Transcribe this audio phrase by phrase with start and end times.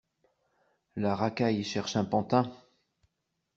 [0.95, 2.51] La racaille cherche un pantin.